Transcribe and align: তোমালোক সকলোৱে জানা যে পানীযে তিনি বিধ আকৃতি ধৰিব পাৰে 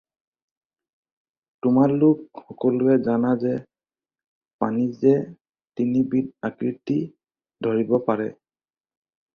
তোমালোক 1.65 2.39
সকলোৱে 2.45 2.95
জানা 3.09 3.35
যে 3.45 3.53
পানীযে 4.65 5.15
তিনি 5.21 6.05
বিধ 6.17 6.35
আকৃতি 6.51 6.99
ধৰিব 7.69 7.97
পাৰে 8.11 8.31